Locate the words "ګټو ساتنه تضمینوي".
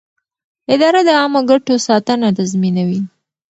1.49-3.01